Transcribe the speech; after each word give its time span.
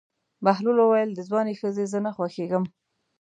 بهلول 0.45 0.77
وویل: 0.81 1.09
د 1.13 1.19
ځوانې 1.29 1.53
ښځې 1.59 1.85
زه 1.91 1.99
نه 2.05 2.11
خوښېږم. 2.15 2.63